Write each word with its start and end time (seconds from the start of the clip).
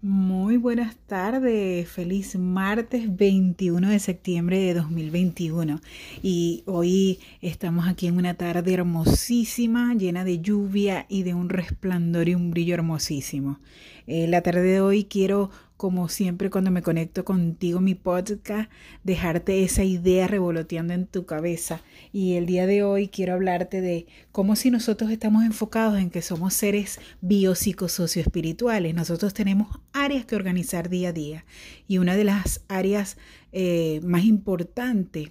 Muy 0.00 0.58
buenas 0.58 0.94
tardes, 1.08 1.88
feliz 1.88 2.36
martes 2.36 3.16
21 3.16 3.88
de 3.88 3.98
septiembre 3.98 4.60
de 4.60 4.74
2021 4.74 5.80
y 6.22 6.62
hoy 6.66 7.18
estamos 7.42 7.88
aquí 7.88 8.06
en 8.06 8.16
una 8.16 8.34
tarde 8.34 8.74
hermosísima, 8.74 9.92
llena 9.94 10.22
de 10.22 10.38
lluvia 10.38 11.04
y 11.08 11.24
de 11.24 11.34
un 11.34 11.48
resplandor 11.48 12.28
y 12.28 12.36
un 12.36 12.52
brillo 12.52 12.74
hermosísimo. 12.74 13.58
Eh, 14.06 14.28
la 14.28 14.40
tarde 14.40 14.62
de 14.62 14.80
hoy 14.80 15.02
quiero 15.02 15.50
como 15.78 16.08
siempre 16.08 16.50
cuando 16.50 16.72
me 16.72 16.82
conecto 16.82 17.24
contigo 17.24 17.80
mi 17.80 17.94
podcast, 17.94 18.68
dejarte 19.04 19.62
esa 19.62 19.84
idea 19.84 20.26
revoloteando 20.26 20.92
en 20.92 21.06
tu 21.06 21.24
cabeza. 21.24 21.80
Y 22.12 22.34
el 22.34 22.46
día 22.46 22.66
de 22.66 22.82
hoy 22.82 23.06
quiero 23.06 23.34
hablarte 23.34 23.80
de 23.80 24.06
cómo 24.32 24.56
si 24.56 24.72
nosotros 24.72 25.12
estamos 25.12 25.44
enfocados 25.44 26.00
en 26.00 26.10
que 26.10 26.20
somos 26.20 26.52
seres 26.54 26.98
biopsicosocioespirituales, 27.20 28.92
nosotros 28.92 29.32
tenemos 29.34 29.68
áreas 29.92 30.26
que 30.26 30.34
organizar 30.34 30.88
día 30.88 31.10
a 31.10 31.12
día. 31.12 31.44
Y 31.86 31.98
una 31.98 32.16
de 32.16 32.24
las 32.24 32.64
áreas 32.66 33.16
eh, 33.52 34.00
más 34.02 34.24
importantes 34.24 35.28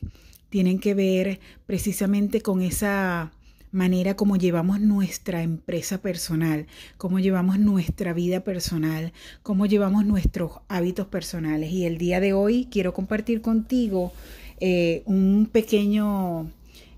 tienen 0.50 0.80
que 0.80 0.94
ver 0.94 1.42
precisamente 1.66 2.40
con 2.40 2.62
esa 2.62 3.34
manera 3.72 4.16
como 4.16 4.38
llevamos 4.38 4.80
nuestra 4.80 5.44
empresa 5.44 6.00
personal, 6.02 6.68
cómo 6.98 7.20
llevamos 7.20 7.60
nuestra 7.60 8.14
vida 8.14 8.42
personal, 8.42 9.14
cómo 9.44 9.66
llevamos 9.66 10.06
nuestros 10.06 10.52
hábitos 10.68 11.08
personales. 11.08 11.72
Y 11.72 11.86
el 11.86 11.98
día 11.98 12.20
de 12.20 12.34
hoy 12.34 12.68
quiero 12.72 12.94
compartir 12.94 13.42
contigo 13.42 14.14
eh, 14.60 15.04
un 15.06 15.50
pequeño, 15.52 16.52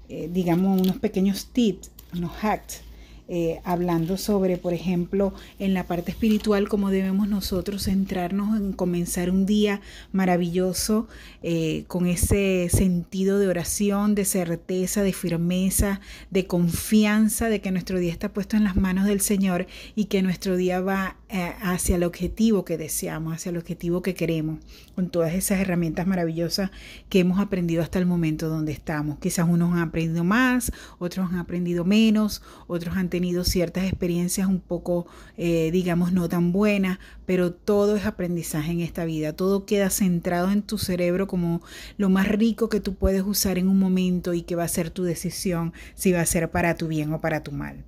eh, 0.10 0.30
digamos, 0.32 0.82
unos 0.82 0.98
pequeños 0.98 1.48
tips, 1.48 1.92
unos 2.14 2.32
hacks 2.44 2.84
eh, 3.32 3.62
hablando 3.64 4.18
sobre, 4.18 4.58
por 4.58 4.74
ejemplo, 4.74 5.36
en 5.60 5.76
la 5.76 5.84
parte 5.84 6.10
espiritual, 6.10 6.68
cómo 6.68 6.90
debemos 6.90 7.28
nosotros 7.28 7.84
centrarnos 7.84 8.58
en 8.58 8.74
comenzar 8.74 9.30
un 9.30 9.46
día 9.46 9.82
maravilloso 10.12 11.08
eh, 11.44 11.84
con 11.88 12.08
ese 12.08 12.70
sentido 12.72 13.38
de 13.38 13.48
oración, 13.48 14.16
de 14.16 14.26
certeza, 14.26 15.04
de 15.04 15.14
firmeza, 15.14 16.02
de 16.32 16.48
confianza 16.48 17.50
de 17.50 17.62
que 17.62 17.70
nuestro 17.70 18.00
día 18.00 18.12
está 18.12 18.34
puesto 18.34 18.58
en 18.58 18.64
las 18.64 18.76
manos 18.76 19.06
del 19.06 19.22
Señor 19.22 19.68
y 19.96 20.06
que 20.06 20.24
nuestro 20.24 20.58
día 20.58 20.82
va 20.82 21.19
eh, 21.32 21.54
hacia 21.62 21.96
el 21.96 22.04
objetivo 22.04 22.66
que 22.66 22.76
deseamos, 22.76 23.36
hacia 23.36 23.52
el 23.52 23.58
objetivo 23.58 24.02
que 24.02 24.16
queremos, 24.16 24.58
con 24.96 25.12
todas 25.12 25.36
esas 25.36 25.60
herramientas 25.60 26.08
maravillosas 26.08 26.72
que 27.08 27.20
hemos 27.20 27.40
aprendido 27.40 27.84
hasta 27.84 28.00
el 28.00 28.08
momento 28.08 28.50
donde 28.50 28.72
estamos. 28.72 29.20
Quizás 29.20 29.48
unos 29.48 29.72
han 29.74 29.80
aprendido 29.80 30.24
más, 30.24 30.72
otros 30.98 31.30
han 31.32 31.38
aprendido 31.38 31.86
menos, 31.86 32.42
otros 32.66 32.98
han 32.98 33.10
tenido 33.10 33.44
ciertas 33.44 33.84
experiencias 33.84 34.48
un 34.48 34.60
poco, 34.60 35.06
eh, 35.38 35.70
digamos, 35.72 36.14
no 36.14 36.28
tan 36.28 36.52
buenas, 36.52 36.98
pero 37.28 37.54
todo 37.54 37.96
es 37.96 38.08
aprendizaje 38.08 38.72
en 38.72 38.82
esta 38.82 39.06
vida, 39.06 39.34
todo 39.34 39.68
queda 39.68 39.92
centrado 39.92 40.50
en 40.50 40.64
tu 40.64 40.80
cerebro 40.80 41.28
como 41.28 41.62
lo 41.98 42.10
más 42.10 42.28
rico 42.28 42.70
que 42.70 42.80
tú 42.80 42.96
puedes 42.96 43.22
usar 43.22 43.60
en 43.60 43.68
un 43.68 43.78
momento 43.78 44.34
y 44.34 44.42
que 44.42 44.56
va 44.56 44.64
a 44.64 44.68
ser 44.68 44.90
tu 44.90 45.04
decisión 45.04 45.74
si 45.94 46.12
va 46.12 46.22
a 46.22 46.26
ser 46.26 46.50
para 46.50 46.74
tu 46.74 46.88
bien 46.88 47.14
o 47.14 47.22
para 47.22 47.44
tu 47.44 47.52
mal. 47.52 47.86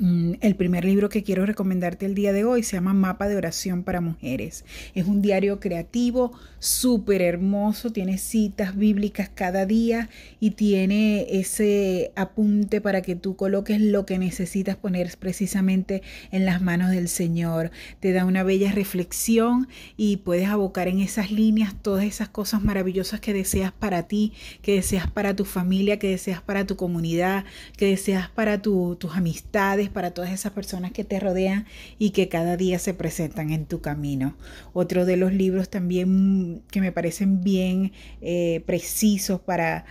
Mm, 0.00 0.34
el 0.40 0.56
primer 0.56 0.84
libro 0.84 1.08
que 1.08 1.22
quiero 1.22 1.46
recomendarte 1.46 2.04
el 2.06 2.16
día 2.16 2.32
de 2.32 2.44
hoy 2.44 2.64
se 2.64 2.76
llama 2.76 2.94
Mapa 2.94 3.28
de 3.28 3.36
Oración 3.36 3.84
para 3.84 4.00
Mujeres. 4.00 4.64
Es 4.94 5.06
un 5.06 5.22
diario 5.22 5.60
creativo, 5.60 6.32
súper 6.58 7.22
hermoso, 7.22 7.92
tiene 7.92 8.18
citas 8.18 8.76
bíblicas 8.76 9.30
cada 9.32 9.66
día 9.66 10.08
y 10.40 10.52
tiene 10.52 11.26
ese 11.30 12.10
apunte 12.16 12.80
para 12.80 13.02
que 13.02 13.14
tú 13.14 13.36
coloques 13.36 13.80
lo 13.80 14.04
que 14.04 14.18
necesitas 14.18 14.74
poner 14.74 15.16
precisamente 15.16 16.02
en 16.32 16.44
las 16.44 16.60
manos 16.60 16.90
del 16.90 17.08
Señor. 17.08 17.70
Te 18.00 18.12
da 18.12 18.24
una 18.24 18.42
bella 18.42 18.72
reflexión 18.72 19.68
y 19.96 20.16
puedes 20.16 20.48
abocar 20.48 20.88
en 20.88 21.00
esas 21.00 21.30
líneas 21.30 21.74
todas 21.82 22.04
esas 22.04 22.28
cosas 22.28 22.64
maravillosas 22.64 23.20
que 23.20 23.32
deseas 23.32 23.72
para 23.72 24.04
ti, 24.04 24.32
que 24.60 24.74
deseas 24.74 25.08
para 25.08 25.36
tu 25.36 25.44
familia, 25.44 26.00
que 26.00 26.08
deseas 26.08 26.42
para 26.42 26.66
tu 26.66 26.74
comunidad, 26.74 27.44
que 27.76 27.86
deseas 27.86 28.28
para 28.28 28.60
tus 28.60 28.96
amistades 29.14 29.83
para 29.90 30.12
todas 30.12 30.30
esas 30.30 30.52
personas 30.52 30.92
que 30.92 31.04
te 31.04 31.20
rodean 31.20 31.66
y 31.98 32.10
que 32.10 32.28
cada 32.28 32.56
día 32.56 32.78
se 32.78 32.94
presentan 32.94 33.50
en 33.50 33.66
tu 33.66 33.80
camino. 33.80 34.36
Otro 34.72 35.04
de 35.04 35.16
los 35.16 35.32
libros 35.32 35.68
también 35.68 36.62
que 36.70 36.80
me 36.80 36.92
parecen 36.92 37.42
bien 37.42 37.92
eh, 38.20 38.62
precisos 38.66 39.40
para 39.40 39.84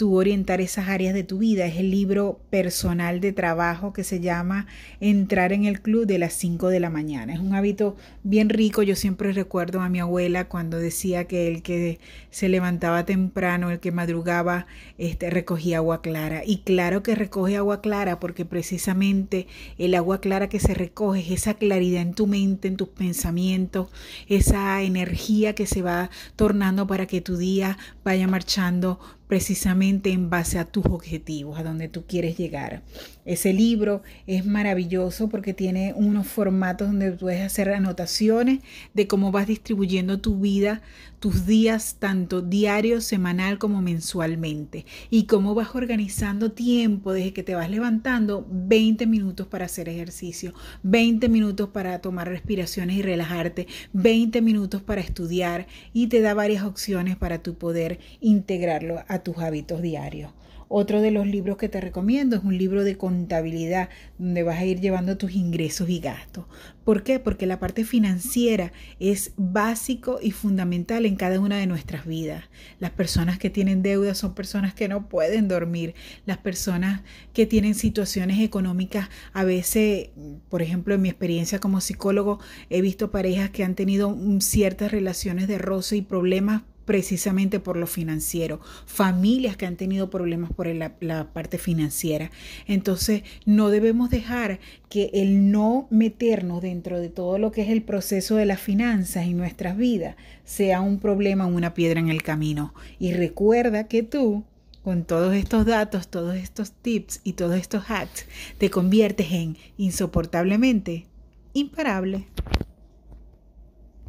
tú 0.00 0.16
orientar 0.16 0.62
esas 0.62 0.88
áreas 0.88 1.12
de 1.12 1.24
tu 1.24 1.36
vida. 1.36 1.66
Es 1.66 1.76
el 1.76 1.90
libro 1.90 2.40
personal 2.48 3.20
de 3.20 3.34
trabajo 3.34 3.92
que 3.92 4.02
se 4.02 4.18
llama 4.18 4.66
Entrar 4.98 5.52
en 5.52 5.66
el 5.66 5.82
Club 5.82 6.06
de 6.06 6.18
las 6.18 6.32
5 6.32 6.68
de 6.68 6.80
la 6.80 6.88
mañana. 6.88 7.34
Es 7.34 7.38
un 7.38 7.54
hábito 7.54 7.98
bien 8.22 8.48
rico. 8.48 8.82
Yo 8.82 8.96
siempre 8.96 9.30
recuerdo 9.34 9.82
a 9.82 9.90
mi 9.90 10.00
abuela 10.00 10.48
cuando 10.48 10.78
decía 10.78 11.26
que 11.26 11.48
el 11.48 11.62
que 11.62 12.00
se 12.30 12.48
levantaba 12.48 13.04
temprano, 13.04 13.70
el 13.70 13.78
que 13.78 13.92
madrugaba, 13.92 14.66
este, 14.96 15.28
recogía 15.28 15.76
agua 15.76 16.00
clara. 16.00 16.44
Y 16.46 16.62
claro 16.62 17.02
que 17.02 17.14
recoge 17.14 17.58
agua 17.58 17.82
clara 17.82 18.20
porque 18.20 18.46
precisamente 18.46 19.48
el 19.76 19.94
agua 19.94 20.22
clara 20.22 20.48
que 20.48 20.60
se 20.60 20.72
recoge 20.72 21.20
es 21.20 21.30
esa 21.42 21.52
claridad 21.52 22.00
en 22.00 22.14
tu 22.14 22.26
mente, 22.26 22.68
en 22.68 22.78
tus 22.78 22.88
pensamientos, 22.88 23.90
esa 24.28 24.80
energía 24.80 25.54
que 25.54 25.66
se 25.66 25.82
va 25.82 26.08
tornando 26.36 26.86
para 26.86 27.04
que 27.04 27.20
tu 27.20 27.36
día 27.36 27.76
vaya 28.02 28.26
marchando 28.26 28.98
precisamente 29.30 30.10
en 30.10 30.28
base 30.28 30.58
a 30.58 30.64
tus 30.64 30.84
objetivos, 30.86 31.56
a 31.56 31.62
donde 31.62 31.86
tú 31.86 32.04
quieres 32.04 32.36
llegar. 32.36 32.82
Ese 33.24 33.52
libro 33.52 34.02
es 34.26 34.44
maravilloso 34.44 35.28
porque 35.28 35.54
tiene 35.54 35.92
unos 35.94 36.26
formatos 36.26 36.88
donde 36.88 37.12
puedes 37.12 37.40
hacer 37.40 37.68
anotaciones 37.68 38.58
de 38.92 39.06
cómo 39.06 39.30
vas 39.30 39.46
distribuyendo 39.46 40.20
tu 40.20 40.40
vida, 40.40 40.82
tus 41.20 41.46
días, 41.46 41.96
tanto 42.00 42.40
diario, 42.42 43.00
semanal 43.00 43.58
como 43.58 43.82
mensualmente, 43.82 44.84
y 45.10 45.26
cómo 45.26 45.54
vas 45.54 45.76
organizando 45.76 46.50
tiempo 46.50 47.12
desde 47.12 47.32
que 47.32 47.42
te 47.44 47.54
vas 47.54 47.70
levantando, 47.70 48.46
20 48.50 49.06
minutos 49.06 49.46
para 49.46 49.66
hacer 49.66 49.88
ejercicio, 49.88 50.54
20 50.82 51.28
minutos 51.28 51.68
para 51.68 52.00
tomar 52.00 52.26
respiraciones 52.26 52.96
y 52.96 53.02
relajarte, 53.02 53.68
20 53.92 54.40
minutos 54.40 54.82
para 54.82 55.02
estudiar 55.02 55.68
y 55.92 56.08
te 56.08 56.20
da 56.20 56.34
varias 56.34 56.64
opciones 56.64 57.16
para 57.16 57.42
tu 57.42 57.54
poder 57.54 58.00
integrarlo 58.20 59.04
a 59.06 59.19
tus 59.22 59.38
hábitos 59.38 59.82
diarios. 59.82 60.32
Otro 60.72 61.00
de 61.00 61.10
los 61.10 61.26
libros 61.26 61.56
que 61.56 61.68
te 61.68 61.80
recomiendo 61.80 62.36
es 62.36 62.44
un 62.44 62.56
libro 62.56 62.84
de 62.84 62.96
contabilidad 62.96 63.88
donde 64.18 64.44
vas 64.44 64.60
a 64.60 64.64
ir 64.64 64.80
llevando 64.80 65.16
tus 65.16 65.32
ingresos 65.32 65.88
y 65.88 65.98
gastos. 65.98 66.44
¿Por 66.84 67.02
qué? 67.02 67.18
Porque 67.18 67.44
la 67.46 67.58
parte 67.58 67.82
financiera 67.82 68.70
es 69.00 69.32
básico 69.36 70.20
y 70.22 70.30
fundamental 70.30 71.06
en 71.06 71.16
cada 71.16 71.40
una 71.40 71.58
de 71.58 71.66
nuestras 71.66 72.06
vidas. 72.06 72.44
Las 72.78 72.92
personas 72.92 73.36
que 73.36 73.50
tienen 73.50 73.82
deudas 73.82 74.18
son 74.18 74.32
personas 74.36 74.72
que 74.72 74.86
no 74.86 75.08
pueden 75.08 75.48
dormir. 75.48 75.96
Las 76.24 76.38
personas 76.38 77.00
que 77.32 77.46
tienen 77.46 77.74
situaciones 77.74 78.38
económicas, 78.38 79.08
a 79.32 79.42
veces, 79.42 80.10
por 80.48 80.62
ejemplo, 80.62 80.94
en 80.94 81.02
mi 81.02 81.08
experiencia 81.08 81.58
como 81.58 81.80
psicólogo, 81.80 82.38
he 82.68 82.80
visto 82.80 83.10
parejas 83.10 83.50
que 83.50 83.64
han 83.64 83.74
tenido 83.74 84.16
ciertas 84.38 84.92
relaciones 84.92 85.48
de 85.48 85.58
roce 85.58 85.96
y 85.96 86.02
problemas 86.02 86.62
precisamente 86.90 87.60
por 87.60 87.76
lo 87.76 87.86
financiero, 87.86 88.58
familias 88.84 89.56
que 89.56 89.64
han 89.64 89.76
tenido 89.76 90.10
problemas 90.10 90.50
por 90.52 90.66
la, 90.66 91.28
parte 91.32 91.56
financiera. 91.56 92.32
Entonces, 92.66 93.22
no 93.46 93.70
debemos 93.70 94.10
dejar 94.10 94.58
que 94.88 95.08
el 95.14 95.52
no 95.52 95.86
meternos 95.90 96.62
dentro 96.62 96.98
de 96.98 97.08
todo 97.08 97.38
lo 97.38 97.52
que 97.52 97.62
es 97.62 97.68
el 97.68 97.84
proceso 97.84 98.34
de 98.34 98.44
las 98.44 98.58
finanzas 98.58 99.26
en 99.26 99.36
nuestras 99.36 99.76
vidas 99.76 100.16
sea 100.44 100.80
un 100.80 100.98
problema 100.98 101.46
una 101.46 101.74
piedra 101.74 102.00
en 102.00 102.08
el 102.08 102.24
camino. 102.24 102.74
Y 102.98 103.12
recuerda 103.12 103.86
que 103.86 104.02
tú 104.02 104.42
con 104.82 105.04
todos 105.04 105.36
estos 105.36 105.66
datos, 105.66 106.08
todos 106.08 106.34
estos 106.34 106.72
tips 106.72 107.20
y 107.22 107.34
todos 107.34 107.54
estos 107.54 107.84
hacks, 107.88 108.26
te 108.58 108.68
conviertes 108.68 109.30
en 109.30 109.56
insoportablemente 109.76 111.06
imparable. 111.52 112.26